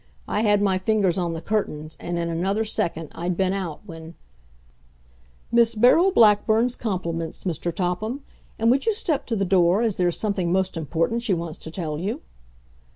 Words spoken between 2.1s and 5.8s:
in another second I'd been out when "Miss